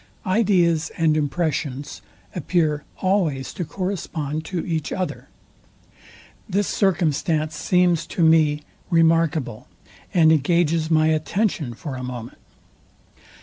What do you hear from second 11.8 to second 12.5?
a moment.